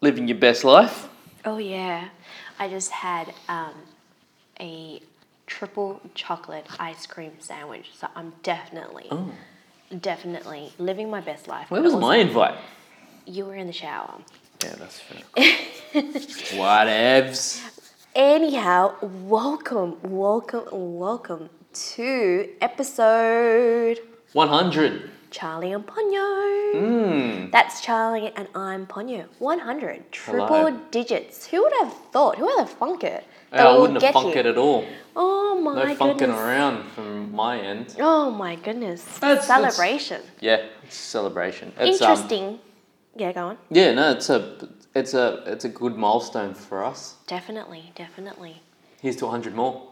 [0.00, 1.08] living your best life.
[1.44, 2.08] Oh yeah,
[2.58, 3.74] I just had um,
[4.58, 5.00] a
[5.46, 9.10] triple chocolate ice cream sandwich, so I'm definitely,
[10.00, 11.70] definitely living my best life.
[11.70, 12.56] Where was my invite?
[13.26, 14.14] You were in the shower.
[14.62, 15.22] Yeah, that's fair.
[16.58, 17.62] Whatevs.
[18.14, 24.00] Anyhow, welcome, welcome, welcome to episode
[24.32, 25.10] 100.
[25.30, 26.74] Charlie and Ponyo.
[26.74, 27.50] Mm.
[27.52, 29.26] That's Charlie and I'm Ponyo.
[29.38, 30.10] 100.
[30.12, 30.80] Triple Hello.
[30.90, 31.46] digits.
[31.46, 32.36] Who would have thought?
[32.36, 33.24] Who would have thunk it?
[33.52, 34.84] Yeah, I wouldn't have funked it at all.
[35.16, 35.98] Oh my goodness.
[36.00, 37.96] No funking around from my end.
[38.00, 39.02] Oh my goodness.
[39.18, 40.22] That's- that's- Celebration.
[40.40, 41.72] Yeah, it's celebration.
[41.78, 42.58] It's, um, Interesting.
[43.16, 43.58] yeah, go on.
[43.70, 47.16] yeah, no, it's a it's a it's a good milestone for us.
[47.26, 48.62] Definitely, definitely.
[49.02, 49.88] Here's to 100 more.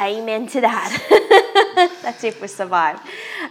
[0.00, 1.46] Amen to that.
[2.02, 3.00] That's if we survive.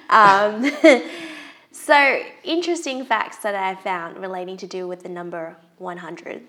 [0.10, 0.70] Um,
[1.72, 6.42] so, interesting facts that I found relating to do with the number 100.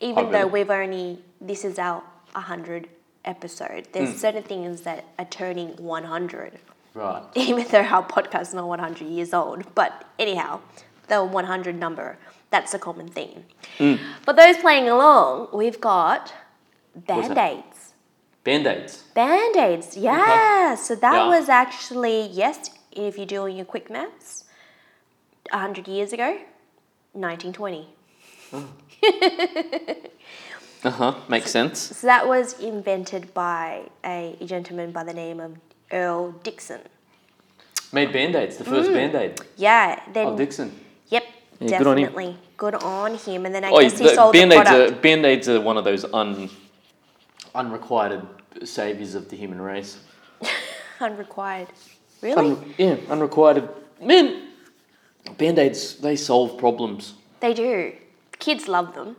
[0.00, 0.50] Even Oh, though really?
[0.50, 2.88] we've only, this is our 100
[3.24, 4.16] episode, there's Hmm.
[4.16, 6.58] certain things that are turning 100.
[6.94, 7.22] Right.
[7.34, 9.74] Even though our podcast is not 100 years old.
[9.74, 10.60] But anyhow,
[11.08, 12.16] the 100 number,
[12.50, 13.44] that's a common theme.
[13.78, 13.94] Hmm.
[14.22, 16.32] For those playing along, we've got
[16.94, 17.67] band aids.
[18.44, 19.02] Band aids.
[19.14, 20.74] Band aids, yeah.
[20.74, 21.28] So that Yeah.
[21.28, 24.44] was actually, yes, if you're doing your quick maths,
[25.52, 26.38] 100 years ago,
[27.12, 27.88] 1920.
[30.84, 31.14] Uh huh.
[31.28, 31.80] Makes sense.
[31.80, 35.56] So that was invented by a gentleman by the name of
[35.90, 36.80] Earle Dickson.
[37.92, 38.58] Made band aids.
[38.58, 38.68] The Mm.
[38.68, 39.40] first band aid.
[39.56, 40.70] Yeah, then, Oh, Dixon.
[41.08, 41.24] yep,
[41.58, 42.36] Yeah, good on him.
[42.56, 43.44] Good on him.
[43.46, 45.02] And then I Oh, guess he the sold the band aids are product.
[45.02, 46.48] band aids are one of those un
[47.54, 48.22] unrequited
[48.64, 49.98] saviors of the human race.
[51.00, 51.68] Unrequired.
[52.22, 52.52] Really?
[52.52, 53.68] Un- yeah, unrequited.
[54.02, 54.48] Man,
[55.36, 57.14] band aids they solve problems.
[57.40, 57.92] they do.
[58.40, 59.16] Kids love them,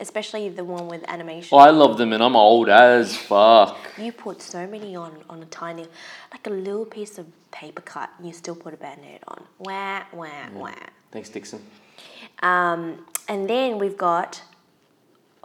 [0.00, 1.48] especially the one with animation.
[1.52, 3.76] Oh, I love them, and I'm old as fuck.
[3.98, 5.86] You put so many on on a tiny,
[6.32, 9.42] like a little piece of paper cut, and you still put a band-aid on.
[9.58, 10.72] Wah, wah, wah.
[11.12, 11.60] Thanks, Dickson.
[12.42, 14.42] Um, and then we've got,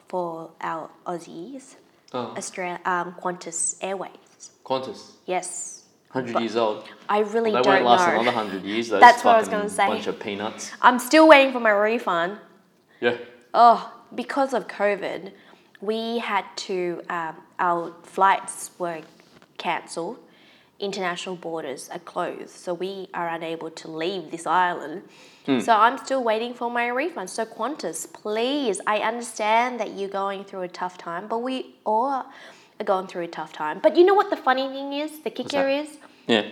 [0.08, 1.76] for our Aussies,
[2.14, 4.12] Oh, Australia, um, Qantas Airways.
[4.66, 5.84] Qantas, Yes.
[6.10, 6.84] hundred years old.
[7.08, 8.20] I really They don't won't last know.
[8.20, 8.90] another hundred years.
[8.90, 9.88] Those That's what I was gonna say.
[9.88, 10.72] Bunch of peanuts.
[10.82, 12.38] I'm still waiting for my refund.
[13.00, 13.16] Yeah.
[13.54, 15.32] Oh, because of COVID,
[15.80, 19.02] we had to, um, our flights were
[19.58, 20.18] cancelled.
[20.82, 25.04] International borders are closed, so we are unable to leave this island.
[25.46, 25.60] Hmm.
[25.60, 27.30] So I'm still waiting for my refund.
[27.30, 32.26] So Qantas, please, I understand that you're going through a tough time, but we all
[32.80, 33.80] are going through a tough time.
[33.82, 35.22] But you know what the funny thing is?
[35.22, 35.98] The kicker is?
[36.28, 36.46] Yeah.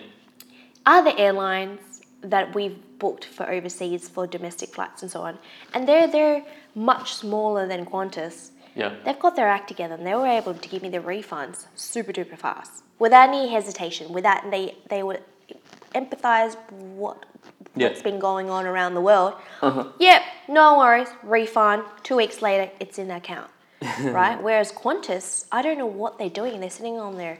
[0.85, 5.37] other airlines that we've booked for overseas for domestic flights and so on,
[5.73, 6.43] and they're they're
[6.75, 8.51] much smaller than Qantas.
[8.79, 8.91] Yeah.
[9.03, 12.13] They've got their act together and they were able to give me the refunds super
[12.17, 12.71] duper fast
[13.05, 14.05] without any hesitation.
[14.19, 15.21] Without they they would
[16.01, 16.53] empathize
[17.01, 17.17] what
[17.75, 17.87] Yeah.
[17.87, 19.33] what's been going on around the world.
[19.61, 19.85] Uh-huh.
[19.99, 21.83] Yep, no worries, refund.
[22.03, 23.49] Two weeks later, it's in the account.
[24.21, 24.37] right?
[24.47, 26.59] Whereas Qantas, I don't know what they're doing.
[26.59, 27.37] They're sitting on their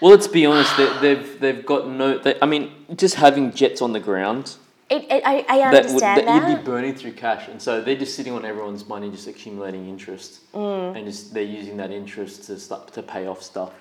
[0.00, 0.76] Well, let's be honest.
[0.76, 2.18] They, they've they've got no.
[2.24, 2.64] They, I mean,
[3.02, 4.44] just having jets on the ground.
[4.88, 6.48] It, it, I, I That would understand that that.
[6.48, 9.88] you'd be burning through cash, and so they're just sitting on everyone's money, just accumulating
[9.88, 10.96] interest, Mm.
[10.96, 13.72] and just they're using that interest to start to pay off stuff.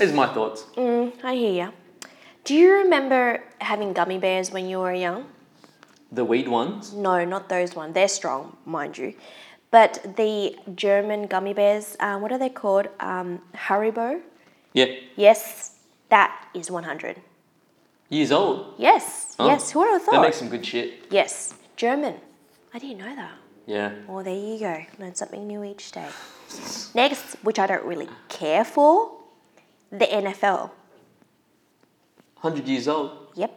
[0.00, 0.64] Are my thoughts.
[0.76, 1.72] I hear you.
[2.44, 5.26] Do you remember having gummy bears when you were young?
[6.12, 6.92] The weed ones.
[6.92, 7.94] No, not those ones.
[7.94, 9.14] They're strong, mind you.
[9.70, 12.86] But the German gummy bears, uh, what are they called?
[13.00, 14.20] Um, Haribo?
[14.72, 14.86] Yeah,
[15.16, 15.76] Yes,
[16.10, 17.20] that is 100.
[18.08, 18.74] Years old.
[18.78, 19.70] Yes, Oh, yes.
[19.72, 20.22] Who would have They thought?
[20.22, 21.06] make some good shit.
[21.10, 22.14] yes, German.
[22.72, 23.32] I didn't know that.
[23.66, 23.92] Yeah.
[24.06, 24.84] Well, there you go.
[24.98, 26.08] Learn something new each day.
[26.94, 29.10] Next, which I don't really care for,
[29.90, 30.70] the NFL.
[32.36, 33.10] Hundred years old.
[33.34, 33.52] Yep.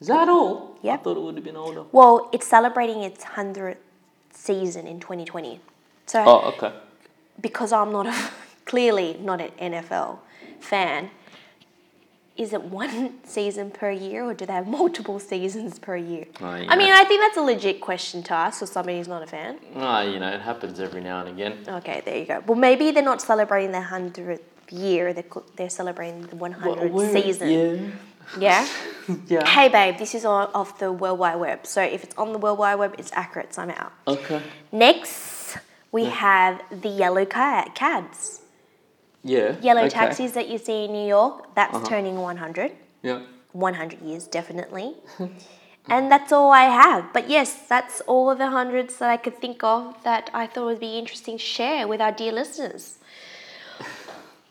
[0.00, 0.78] Is that all?
[0.82, 1.00] Yep.
[1.00, 1.84] I thought it would have been older.
[1.92, 3.76] Well, it's celebrating its 100th
[4.32, 5.60] season in 2020.
[6.06, 6.72] So, Oh, okay.
[7.40, 8.14] because I'm not a,
[8.64, 10.18] clearly not an NFL
[10.58, 11.10] fan,
[12.40, 16.24] is it one season per year or do they have multiple seasons per year?
[16.40, 16.92] Oh, you I mean.
[16.92, 19.58] I think that's a legit question to ask for somebody who's not a fan.
[19.76, 21.58] Ah, you know, it happens every now and again.
[21.68, 22.42] Okay, there you go.
[22.46, 24.40] Well, maybe they're not celebrating their 100th
[24.70, 25.24] year, they're,
[25.56, 27.50] they're celebrating the 100th season.
[27.50, 28.38] Yeah.
[28.38, 28.68] Yeah?
[29.26, 29.44] Yeah.
[29.44, 31.66] Hey, babe, this is on, off the World Wide Web.
[31.66, 33.92] So if it's on the World Wide Web, it's accurate, so I'm out.
[34.06, 34.40] Okay.
[34.70, 35.58] Next,
[35.90, 38.39] we have the yellow ca- cabs.
[39.22, 39.56] Yeah.
[39.60, 39.90] Yellow okay.
[39.90, 41.86] taxis that you see in New York, that's uh-huh.
[41.86, 42.72] turning 100.
[43.02, 43.22] Yeah.
[43.52, 44.94] 100 years, definitely.
[45.88, 47.12] And that's all I have.
[47.12, 50.66] But yes, that's all of the hundreds that I could think of that I thought
[50.66, 52.98] would be interesting to share with our dear listeners.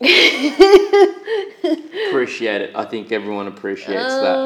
[2.20, 2.70] Appreciate it.
[2.74, 4.36] I think everyone appreciates that.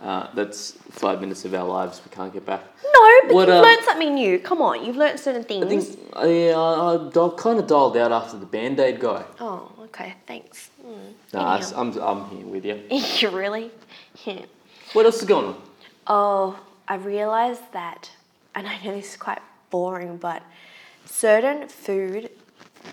[0.00, 2.62] Uh, that's five minutes of our lives we can't get back.
[2.82, 4.38] No, but What, you've um, learned something new.
[4.38, 5.66] Come on, you've learned certain things.
[5.66, 9.22] I think I, uh, I, I kind of dialed out after the Band Aid guy.
[9.38, 10.70] Oh, okay, thanks.
[11.34, 11.72] Nah, Anyhow.
[11.76, 12.82] I'm, I'm here with you.
[12.90, 13.70] you really?
[14.24, 14.46] Yeah.
[14.94, 15.62] What else is going on?
[16.06, 16.58] Oh,
[16.88, 18.10] I realized that,
[18.54, 20.42] and I know this is quite boring, but
[21.04, 22.30] certain food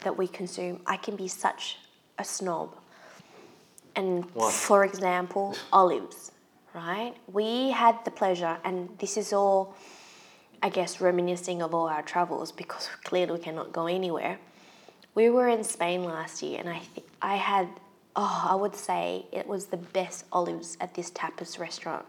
[0.01, 1.77] that we consume, I can be such
[2.19, 2.75] a snob.
[3.95, 4.51] And Why?
[4.51, 6.31] for example, olives,
[6.73, 7.13] right?
[7.31, 9.75] We had the pleasure, and this is all,
[10.61, 14.37] I guess, reminiscing of all our travels because clearly we cannot go anywhere.
[15.13, 17.69] We were in Spain last year, and I th- I had,
[18.17, 22.05] oh, I would say it was the best olives at this tapas restaurant.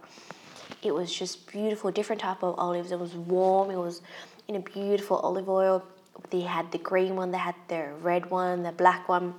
[0.83, 2.91] It was just beautiful, different type of olives.
[2.91, 3.71] It was warm.
[3.71, 4.03] It was
[4.49, 5.85] in a beautiful olive oil.
[6.31, 7.31] They had the green one.
[7.31, 9.35] They had the red one, the black one.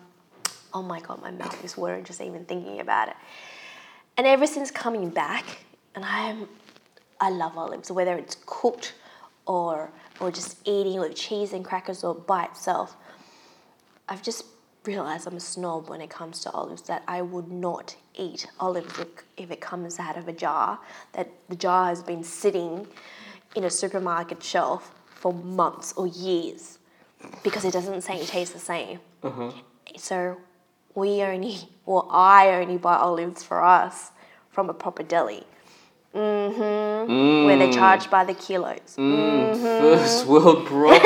[0.78, 3.16] Oh my god, my mouth is watering just even thinking about it.
[4.16, 5.44] And ever since coming back,
[5.96, 6.48] and I'm,
[7.20, 8.94] I love olives, whether it's cooked
[9.48, 9.90] or
[10.20, 12.96] or just eating with cheese and crackers or by itself.
[14.08, 14.46] I've just
[14.86, 16.84] realized I'm a snob when it comes to olives.
[16.84, 20.80] That I would not eat olives if, if it comes out of a jar.
[21.14, 22.86] That the jar has been sitting
[23.56, 26.78] in a supermarket shelf for months or years
[27.44, 29.00] because it doesn't say it tastes the same.
[29.24, 29.52] Uh-huh.
[29.98, 30.38] So
[30.98, 34.10] we only, or I only buy olives for us
[34.50, 35.44] from a proper deli.
[36.16, 37.46] Mm-hmm.
[37.46, 37.74] Where they're mm.
[37.74, 38.96] charged by the kilos.
[38.98, 39.54] Mm.
[39.54, 39.64] Mm-hmm.
[39.64, 41.06] First world problems.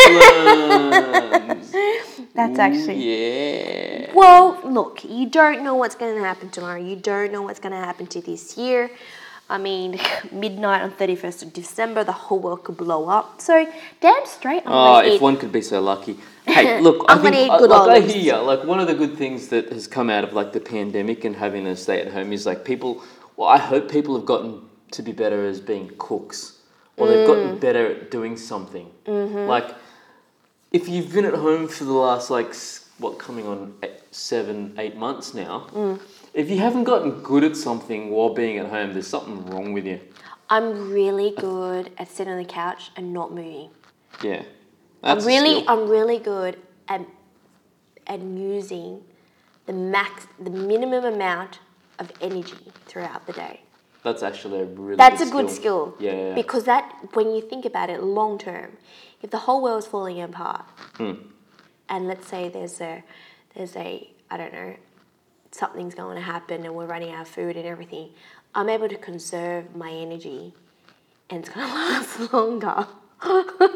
[2.34, 3.04] That's actually.
[3.04, 4.14] yeah.
[4.16, 6.80] Well, look, you don't know what's going to happen tomorrow.
[6.80, 8.90] You don't know what's going to happen to this year.
[9.52, 10.00] I mean,
[10.32, 13.42] midnight on 31st of December, the whole world could blow up.
[13.42, 13.68] So,
[14.00, 15.22] damn straight, I'm Oh, if eat.
[15.22, 16.16] one could be so lucky.
[16.46, 18.14] Hey, look, I I'm gonna think eat I- good like I olives.
[18.14, 21.26] hear, like one of the good things that has come out of like the pandemic
[21.26, 23.04] and having to stay at home is like people.
[23.38, 24.62] Well, I hope people have gotten
[24.92, 26.58] to be better as being cooks,
[26.98, 27.28] or they've Mm.
[27.28, 28.88] gotten better at doing something.
[29.06, 29.48] Mm-hmm.
[29.48, 29.70] Like,
[30.72, 32.54] if you've been at home for the last like
[33.00, 36.00] what coming on eight, seven, eight months now, Mm.
[36.34, 39.86] If you haven't gotten good at something while being at home, there's something wrong with
[39.86, 40.00] you.
[40.50, 43.70] I'm really good at sitting on the couch and not moving.
[44.24, 44.44] Yeah,
[45.04, 45.66] I'm really.
[45.68, 46.58] I'm really good
[46.88, 47.06] at
[48.08, 49.02] at using
[49.66, 51.60] the max, the minimum amount
[52.00, 53.62] of energy throughout the day.
[54.04, 54.96] That's actually a really.
[54.98, 55.96] That's good a good skill.
[56.00, 56.34] Yeah, yeah, yeah.
[56.36, 58.78] Because that, when you think about it long term,
[59.22, 60.66] if the whole world's falling apart,
[60.98, 61.14] Hmm.
[61.88, 63.04] and let's say there's a,
[63.56, 64.76] there's a, I don't know,
[65.52, 68.10] something's going to happen and we're running out of food and everything,
[68.56, 70.54] I'm able to conserve my energy,
[71.30, 72.88] and it's going to last longer.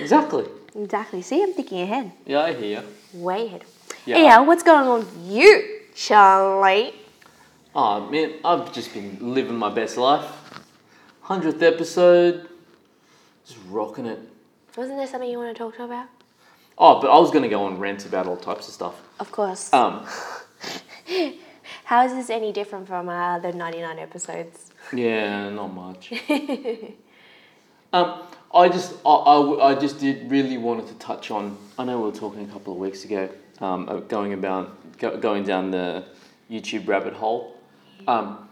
[0.00, 0.46] Exactly.
[0.74, 1.22] exactly.
[1.22, 2.82] See, I'm thinking ahead, Yeah, I hear.
[3.12, 3.64] way ahead.
[4.06, 4.16] Yeah.
[4.16, 6.94] Anyhow, what's going on with you, Charlie?
[7.74, 10.28] Oh man, I've just been living my best life.
[11.20, 12.48] Hundredth episode,
[13.46, 14.18] just rocking it.
[14.76, 16.06] Wasn't there something you want to talk to about?
[16.78, 18.94] Oh, but I was gonna go on rant about all types of stuff.
[19.20, 19.72] Of course.
[19.72, 20.06] Um,
[21.84, 24.70] How is this any different from our other 99 episodes?
[24.92, 26.12] yeah, not much.
[27.92, 28.22] um,
[28.54, 31.56] I just, I, I, I just did really wanted to touch on.
[31.78, 33.28] I know we were talking a couple of weeks ago,
[33.60, 36.04] um, going about go, going down the
[36.50, 37.56] YouTube rabbit hole.
[38.06, 38.48] Um,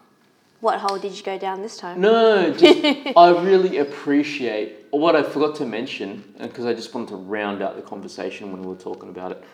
[0.60, 2.00] What hole did you go down this time?
[2.00, 2.84] No, just,
[3.16, 7.76] I really appreciate what I forgot to mention, because I just wanted to round out
[7.76, 9.44] the conversation when we were talking about it.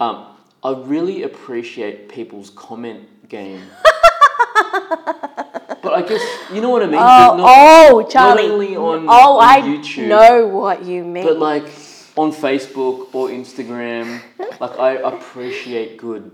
[0.00, 0.26] Um,
[0.62, 3.62] I really appreciate people's comment game.
[5.82, 6.22] but I guess
[6.52, 6.94] you know what I mean.
[6.96, 8.48] Oh, not- oh, Charlie.
[8.50, 10.08] only on- oh, on I YouTube.
[10.08, 11.24] know what you mean.
[11.24, 11.64] But like
[12.16, 14.20] on Facebook or Instagram,
[14.60, 16.30] like I appreciate good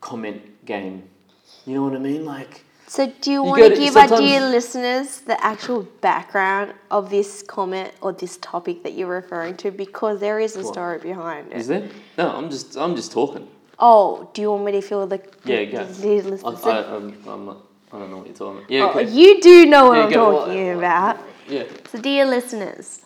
[0.00, 1.04] comment game.
[1.66, 2.24] You know what I mean?
[2.24, 2.62] Like.
[2.88, 7.42] So, do you you want to give our dear listeners the actual background of this
[7.42, 9.70] comment or this topic that you're referring to?
[9.70, 11.58] Because there is a story behind it.
[11.58, 11.88] Is there?
[12.16, 13.48] No, I'm just I'm just talking.
[13.78, 15.78] Oh, do you want me to feel the Yeah, go.
[15.80, 16.42] I, listeners?
[16.44, 17.56] I, I'm, um, I'm not,
[17.92, 18.70] I don't know what you're talking about.
[18.70, 19.10] Yeah, Oh, okay.
[19.10, 21.18] you do know what Yeah, I'm go, talking what- about.
[21.48, 21.64] yeah.
[21.90, 23.02] So, dear listeners,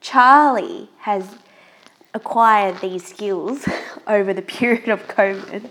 [0.00, 1.34] Charlie has
[2.14, 3.66] acquired these skills
[4.06, 5.68] over the period of COVID.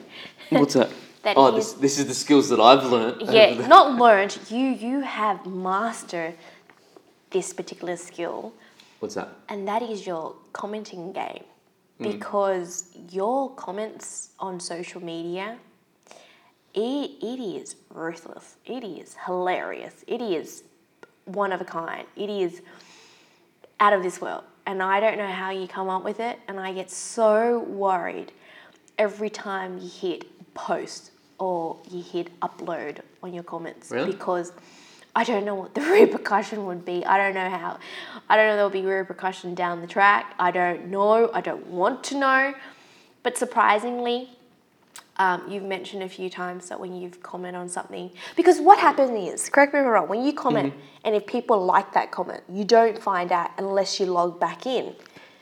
[0.50, 0.90] What's that?
[1.24, 3.24] That oh, this, this is the skills that I've learned.
[3.24, 4.38] Yeah, not learned.
[4.50, 6.36] You you have mastered
[7.32, 8.54] this particular skill,
[9.00, 9.28] What's that?
[9.50, 11.44] and that is your commenting game.
[12.00, 12.14] Mm.
[12.14, 15.58] Because your comments on social media
[16.78, 18.58] it, it is ruthless.
[18.66, 20.04] It is hilarious.
[20.06, 20.64] It is
[21.26, 22.06] one of a kind.
[22.16, 22.62] It is
[23.80, 24.44] out of this world.
[24.68, 26.40] And I don't know how you come up with it.
[26.48, 28.34] And I get so worried
[29.00, 34.12] every time you hit post or you hit upload on your comments Really?
[34.12, 34.52] because
[35.16, 37.06] I don't know what the repercussion would be.
[37.06, 37.80] I don't know how.
[38.30, 40.36] I don't know there'll be repercussion down the track.
[40.38, 41.32] I don't know.
[41.34, 42.54] I don't want to know.
[43.24, 44.37] But surprisingly,
[45.20, 49.12] um, you've mentioned a few times that when you've commented on something, because what happens
[49.34, 50.82] is, correct me if I'm wrong, when you comment Mm-hmm.
[51.06, 54.96] and if people like that comment, you don't find out unless you log back in.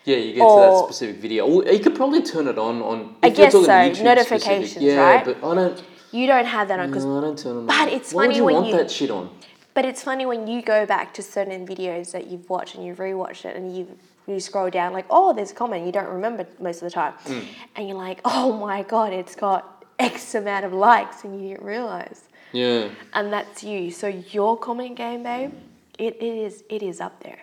[0.05, 1.48] Yeah, you get to that specific video.
[1.48, 3.15] Well, you could probably turn it on on.
[3.24, 4.82] I guess so, YouTube notifications, specific.
[4.88, 5.25] Yeah, right?
[5.25, 5.84] but I don't.
[6.12, 8.27] You don't have that on because No, I don't turn them But it's Why funny
[8.29, 9.29] would you when want you- that shit on?
[9.74, 13.00] But it's funny when you go back to certain videos that you've watched and you've
[13.00, 16.46] rewatched it and you you scroll down like, oh, there's a comment you don't remember
[16.60, 17.46] most of the time, Mm.
[17.75, 21.65] and you're like, oh my god, it's got X amount of likes, and you didn't
[21.65, 22.89] realize, Yeah.
[23.13, 23.91] and that's you.
[23.91, 25.51] So your comment game, babe,
[25.98, 27.39] it, it is it is up there.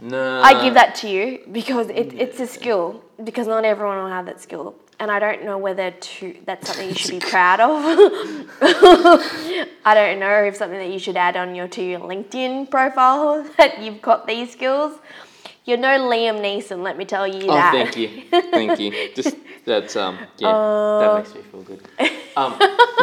[0.00, 0.42] No.
[0.42, 4.26] I give that to you because it, it's a skill because not everyone will have
[4.26, 4.74] that skill.
[5.00, 7.82] And I don't know whether to that's something you should be proud of.
[9.84, 13.44] I don't know if something that you should add on your to your LinkedIn profile
[13.58, 14.98] that you've got these skills.
[15.68, 17.72] You're no Liam Neeson, let me tell you Oh, that.
[17.72, 18.90] thank you, thank you.
[19.14, 21.80] Just that's um yeah, Uh, that makes me feel good.
[22.38, 22.54] Um,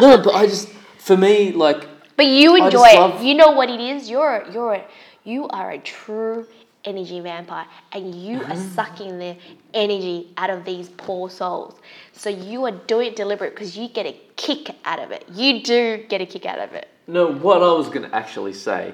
[0.02, 3.00] no, but I just for me like But you enjoy it.
[3.00, 4.10] love- You know what it is.
[4.10, 4.84] You're a, you're a,
[5.24, 6.48] you are a true
[6.86, 8.76] energy vampire, and you are Mm.
[8.76, 9.36] sucking the
[9.76, 11.76] energy out of these poor souls.
[12.14, 15.24] So you are doing it deliberate because you get a kick out of it.
[15.32, 17.28] You do get a kick out of it, no.
[17.32, 18.94] What I was gonna actually say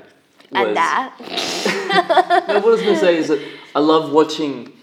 [0.52, 1.16] was and that.
[2.48, 2.56] no.
[2.56, 3.42] What I was gonna say is that
[3.76, 4.74] I love watching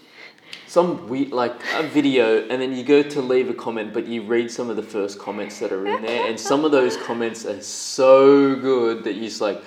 [0.67, 4.21] some weird like a video and then you go to leave a comment but you
[4.21, 7.43] read some of the first comments that are in there and some of those comments
[7.45, 9.63] are so good that you're just like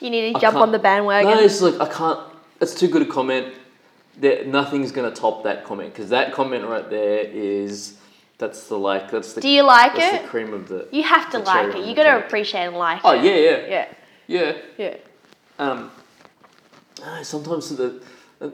[0.00, 1.30] You need to I jump on the bandwagon.
[1.30, 2.20] No, it's like I can't.
[2.60, 3.54] It's too good a comment.
[4.20, 7.96] That nothing's gonna top that comment because that comment right there is
[8.36, 10.22] that's the like that's the do you like that's it?
[10.22, 10.88] the cream of the.
[10.90, 11.84] You have to like it.
[11.84, 13.18] You got to appreciate and like Oh it.
[13.18, 13.86] Oh yeah, yeah, Yeah,
[14.26, 14.52] yeah.
[14.78, 14.96] yeah.
[15.60, 15.90] Um,
[17.04, 18.02] ah, sometimes the.
[18.40, 18.48] Uh,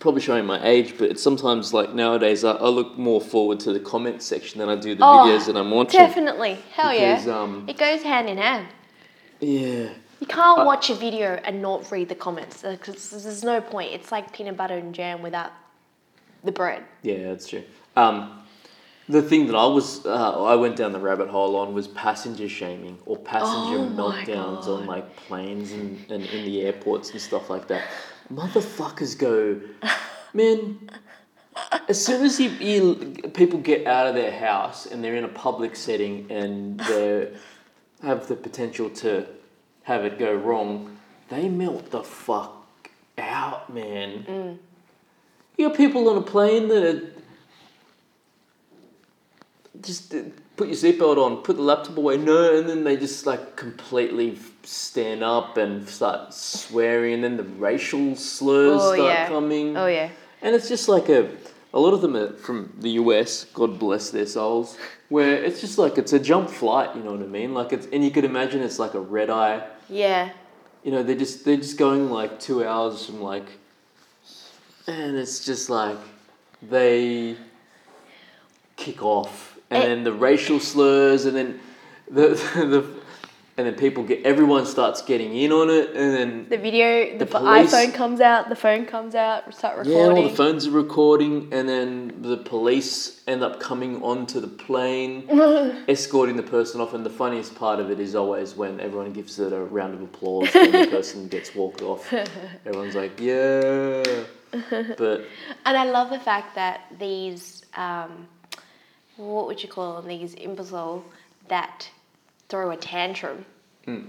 [0.00, 3.72] Probably showing my age, but it's sometimes like nowadays I, I look more forward to
[3.72, 5.98] the comment section than I do the Oh, videos that I'm watching.
[5.98, 6.58] Definitely.
[6.72, 7.40] Hell Because, yeah.
[7.40, 8.66] um, it goes hand in hand.
[9.40, 9.88] Yeah.
[10.20, 13.92] You can't I- watch a video and not read the comments because there's no point.
[13.94, 15.52] It's like peanut butter and jam without
[16.42, 16.82] the bread.
[17.02, 17.62] Yeah, that's true.
[17.96, 18.42] Um,
[19.08, 22.48] the thing that I was, uh, I went down the rabbit hole on was passenger
[22.48, 27.50] shaming or passenger Oh meltdowns on like planes and, and in the airports and stuff
[27.50, 27.84] like that.
[28.32, 29.60] Motherfuckers go,
[30.32, 30.90] man.
[31.88, 35.28] As soon as you, you people get out of their house and they're in a
[35.28, 37.32] public setting and they
[38.02, 39.26] have the potential to
[39.84, 40.96] have it go wrong,
[41.28, 44.24] they melt the fuck out, man.
[44.26, 44.58] Mm.
[45.56, 47.13] You got people on a plane that are
[49.80, 50.18] just uh,
[50.56, 54.38] put your seatbelt on, put the laptop away, no, and then they just like completely
[54.62, 59.28] stand up and start swearing, and then the racial slurs Oh, start yeah.
[59.28, 59.76] coming.
[59.76, 60.10] Oh yeah.
[60.42, 61.30] And it's just like a,
[61.72, 64.76] a lot of them are from the US, God bless their souls,
[65.08, 67.54] where it's just like it's a jump flight, you know what I mean?
[67.54, 69.66] Like it's, and you could imagine it's like a red eye.
[69.88, 70.30] Yeah.
[70.82, 73.46] You know, they're just they're just going like two hours from like,
[74.86, 75.96] and it's just like
[76.62, 77.36] they
[78.76, 81.60] kick off, and It- then the racial slurs, and then
[82.10, 83.04] the the.
[83.56, 87.18] And then people get, everyone starts getting in on it, and then The video, the,
[87.18, 89.96] The police- iPhone comes out, the phone comes out, start recording.
[89.96, 94.48] Yeah, all the phones are recording, and then the police end up coming onto the
[94.48, 95.28] plane,
[95.88, 96.94] escorting the person off.
[96.94, 100.02] And the funniest part of it is always when everyone gives it a round of
[100.02, 102.12] applause when the person gets walked off.
[102.66, 104.02] Everyone's like, "Yeah,"
[104.98, 105.26] but
[105.64, 108.26] And I love the fact that these, um,
[109.16, 110.08] what would you call them?
[110.08, 111.04] These imbecile
[111.48, 111.90] that
[112.48, 113.44] throw a tantrum.
[113.84, 114.06] Hmm.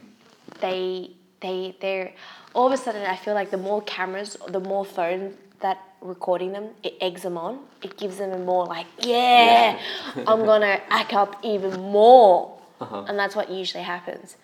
[0.62, 2.14] They, they, they're
[2.54, 3.04] all of a sudden.
[3.04, 7.38] I feel like the more cameras, the more phones that recording them, it eggs them
[7.38, 7.60] on.
[7.82, 9.80] It gives them a more like, yeah,
[10.28, 13.06] I'm gonna act up even more, uh-huh.
[13.08, 14.38] and that's what usually happens.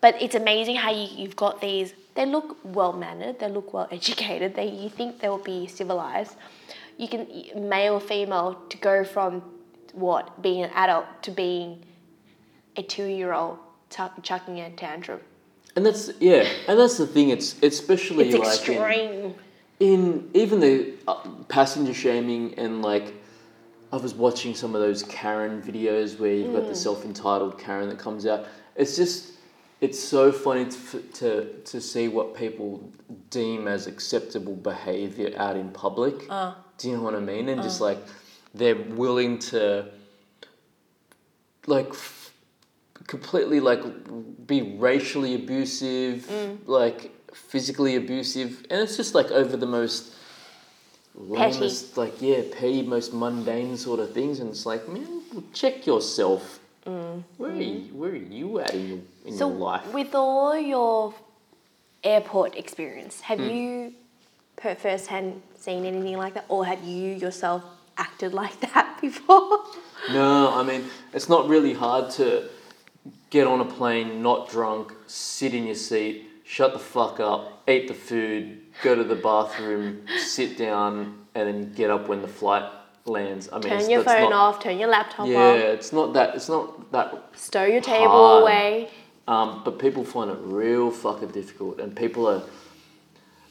[0.00, 1.94] But it's amazing how you, you've got these.
[2.14, 3.40] They look well mannered.
[3.40, 4.54] They look well educated.
[4.54, 6.36] They you think they'll be civilized.
[6.96, 9.42] You can male female to go from
[9.98, 11.84] what being an adult to being
[12.76, 13.58] a two year old
[13.90, 15.20] tuck, chucking a tantrum.
[15.76, 17.30] and that's yeah, and that's the thing.
[17.30, 19.34] It's especially It's like in- extreme.
[19.80, 21.14] in even the uh,
[21.48, 23.14] passenger shaming and like
[23.92, 26.68] I was watching some of those Karen videos where you've got Mm.
[26.68, 28.46] the self-entitled Karen that comes out.
[28.76, 29.32] It's just,
[29.80, 32.92] it's so funny to, to, to see what people
[33.30, 36.26] deem as acceptable behavior out in public.
[36.28, 36.52] Uh.
[36.76, 37.48] Do you know what I mean?
[37.48, 37.96] And just like,
[38.54, 39.86] they're willing to,
[41.66, 42.32] like, f-
[43.06, 43.82] completely like
[44.46, 46.58] be racially abusive, Mm.
[46.66, 50.12] like physically abusive, and it's just like over the most
[51.14, 56.60] lamest, like yeah, petty, most mundane sort of things, and it's like, man, check yourself.
[56.84, 57.80] Where are you?
[57.92, 59.92] Where are you at in your in So, your life?
[59.92, 61.12] with all your
[62.02, 63.50] airport experience, have Hmm.
[63.50, 63.94] you
[64.56, 67.62] per firsthand seen anything like that, or have you yourself
[67.98, 69.64] acted like that before?
[70.10, 72.48] No, I mean it's not really hard to
[73.30, 77.88] get on a plane, not drunk, sit in your seat, shut the fuck up, eat
[77.88, 82.64] the food, go to the bathroom, sit down, and then get up when the flight
[83.04, 83.48] lands.
[83.52, 86.34] I mean, turn your phone not, off, turn your laptop Yeah, off, it's not that.
[86.34, 88.42] It's not that stow your table hard.
[88.42, 88.90] away.
[89.26, 92.42] Um, but people find it real fucking difficult, and people are.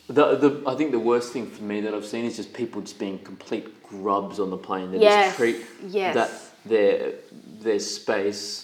[0.09, 2.81] The, the I think the worst thing for me that I've seen is just people
[2.81, 4.91] just being complete grubs on the plane.
[4.91, 6.15] They Yes, just treat yes.
[6.15, 6.31] that
[6.65, 7.13] their
[7.61, 8.63] their space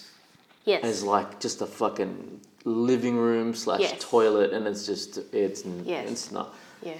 [0.66, 0.84] Yes.
[0.86, 3.96] as like just a fucking living room slash Yes.
[4.00, 6.10] toilet, and it's just it's Yes.
[6.12, 6.94] it's not yeah.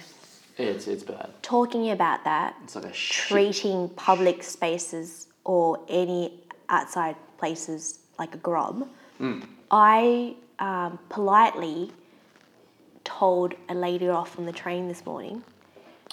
[0.58, 1.30] it's it's bad.
[1.42, 3.26] Talking about that, It's like a shit.
[3.28, 6.34] treating public spaces or any
[6.68, 8.86] outside places like a grub,
[9.18, 9.40] Hmm.
[9.70, 11.90] I um, politely
[13.04, 15.44] told a lady off on the train this morning.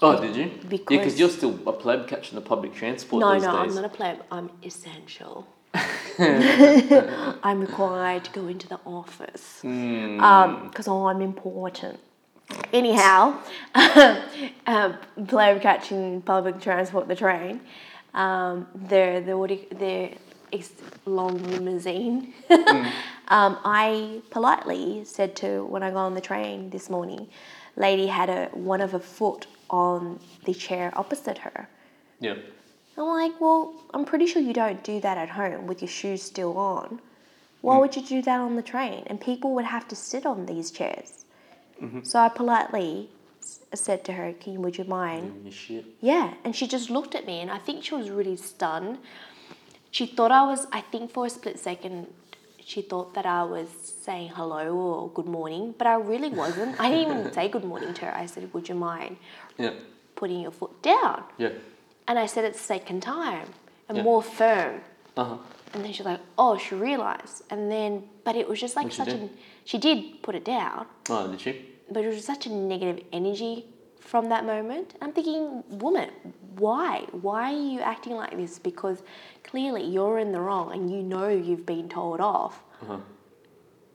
[0.01, 0.43] Oh, did you?
[0.45, 3.75] yeah, Because- because you're still a pleb catching the public transport No, these no, days.
[3.75, 4.23] I'm not a pleb.
[4.31, 5.47] I'm essential.
[6.19, 11.99] I'm required to go into the office because I'm important.
[12.73, 13.39] Anyhow,
[14.67, 17.61] um, pleb catching public transport, the train.
[18.13, 19.51] Um, the the what
[20.51, 22.33] do you, the ex- long limousine.
[23.27, 27.27] um, I politely said to when I got on the train this morning,
[27.75, 31.67] lady had a one of her foot on the chair opposite her.
[32.19, 32.35] Yeah.
[32.97, 36.21] I'm like, well, I'm pretty sure you don't do that at home with your shoes
[36.21, 36.99] still on.
[37.61, 39.03] Why would you do that on the train?
[39.07, 41.25] And people would have to sit on these chairs.
[42.03, 43.09] So I politely
[43.73, 45.31] said to her, Can you, would you mind?
[45.99, 46.33] Yeah.
[46.43, 48.97] And she just looked at me and I think she was really stunned.
[49.91, 52.07] She thought I was, I think for a split second,
[52.63, 53.67] she thought that I was
[54.05, 56.79] saying hello or good morning, but I really wasn't.
[56.79, 58.15] I didn't even say good morning to her.
[58.15, 59.17] I said, Would you mind
[59.57, 59.73] Yeah.
[60.15, 61.23] putting your foot down?
[61.37, 61.49] Yeah.
[62.07, 63.47] And I said it the second time
[63.89, 64.03] and Yeah.
[64.03, 64.81] more firm.
[65.17, 65.37] Uh huh.
[65.73, 67.43] And then she's like, oh, she realised.
[67.49, 69.29] And then, but it was just like such a,
[69.63, 71.65] she did put it down, Oh, did she?
[71.89, 73.65] but it was such a negative energy
[74.11, 74.95] from that moment.
[75.01, 76.09] I'm thinking, woman,
[76.57, 77.05] why?
[77.13, 78.59] Why are you acting like this?
[78.59, 79.03] Because
[79.41, 82.61] clearly you're in the wrong and you know you've been told off.
[82.81, 82.97] Uh-huh.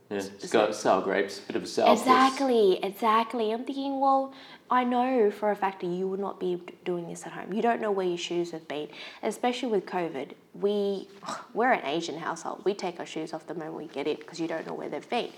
[0.09, 0.17] Yeah.
[0.17, 1.93] It's got sour grapes, bit of a sour.
[1.93, 3.53] Exactly, exactly.
[3.53, 4.33] I'm thinking, well,
[4.71, 7.53] I know for a fact that you would not be doing this at home.
[7.53, 8.89] You don't know where your shoes have been,
[9.23, 10.31] especially with COVID.
[10.55, 11.09] We,
[11.53, 12.63] we're an Asian household.
[12.65, 14.89] We take our shoes off the moment we get in because you don't know where
[14.89, 15.29] they've been.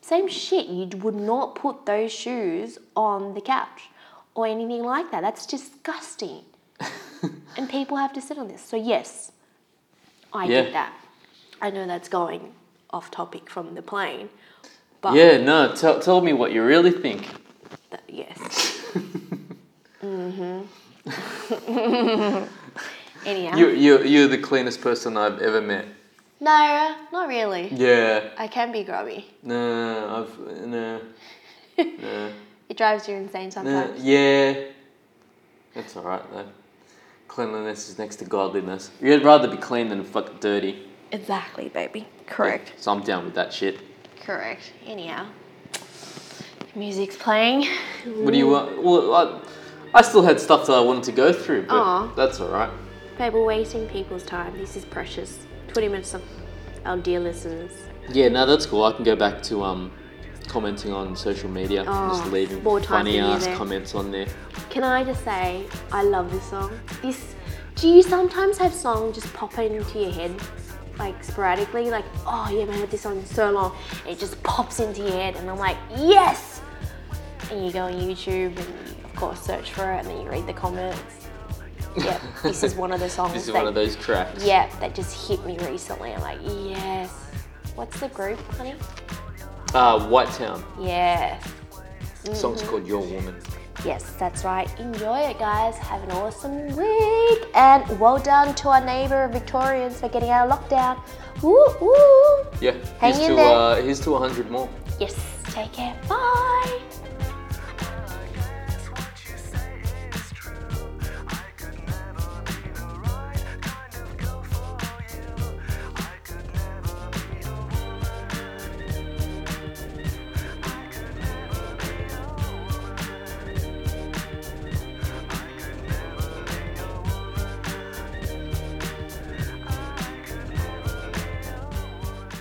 [0.00, 0.66] Same shit.
[0.66, 3.88] You would not put those shoes on the couch
[4.34, 5.20] or anything like that.
[5.22, 6.42] That's disgusting.
[7.56, 8.62] and people have to sit on this.
[8.62, 9.32] So yes,
[10.32, 10.62] I Yeah.
[10.62, 10.92] did that.
[11.60, 12.52] I know that's going
[12.90, 14.28] off topic from the plane,
[15.00, 17.22] but Yeah, no, tell, tell me what you really think.
[17.90, 18.80] Th- yes.
[20.02, 20.62] mm-hmm.
[23.26, 23.56] Anyhow.
[23.56, 25.86] You, you, you're the cleanest person I've ever met.
[26.40, 27.68] no, not really.
[27.72, 28.30] Yeah.
[28.36, 29.26] I can be grubby.
[29.42, 31.00] No, I've, no.
[31.78, 32.32] no.
[32.72, 34.02] It drives you insane sometimes.
[34.02, 34.54] Yeah.
[35.74, 36.46] That's alright though.
[37.28, 38.90] Cleanliness is next to godliness.
[38.98, 40.88] You'd rather be clean than fucking dirty.
[41.10, 42.08] Exactly, baby.
[42.24, 42.72] Correct.
[42.78, 43.78] So I'm down with that shit.
[44.22, 44.72] Correct.
[44.86, 45.26] Anyhow.
[46.74, 47.68] Music's playing.
[48.06, 48.82] What do you want?
[48.82, 49.42] Well, I,
[49.98, 52.14] I still had stuff that I wanted to go through, but Aw.
[52.14, 52.70] that's alright.
[53.18, 54.56] Babe, we're wasting people's time.
[54.56, 55.46] This is precious.
[55.68, 56.22] 20 minutes of
[56.86, 57.72] our dear listeners.
[58.08, 58.82] Yeah, no, that's cool.
[58.82, 59.92] I can go back to um,
[60.48, 63.54] commenting on social media, Oh, just leaving more time funny for ass music.
[63.56, 64.26] comments on there.
[64.70, 66.78] Can I just say, I love this song.
[67.02, 67.34] This,
[67.76, 70.34] do you sometimes have songs just pop into your head,
[70.98, 71.90] like sporadically?
[71.90, 73.74] Like, oh yeah, man, I heard this song so long,
[74.04, 76.60] and it just pops into your head, and I'm like, yes!
[77.50, 80.28] And you go on YouTube and you, of course, search for it, and then you
[80.30, 81.00] read the comments.
[81.94, 83.34] Yeah, this is one of the songs.
[83.34, 84.42] This is that, one of those tracks.
[84.42, 86.14] Yep, that just hit me recently.
[86.14, 87.10] I'm like, yes.
[87.74, 88.74] What's the group, honey?
[89.74, 90.62] Uh, White Town.
[90.78, 91.38] Yeah.
[92.24, 93.34] The song's called Your Woman.
[93.84, 94.68] Yes, that's right.
[94.78, 95.76] Enjoy it, guys.
[95.78, 97.48] Have an awesome week.
[97.54, 101.00] And well done to our neighbour Victorians for getting out of lockdown.
[101.42, 102.44] Woo woo.
[102.60, 102.72] Yeah.
[103.00, 103.54] Hang here's in to there.
[103.56, 104.68] uh, here's to 100 more.
[105.00, 105.16] Yes,
[105.50, 105.96] take care.
[106.08, 106.80] Bye.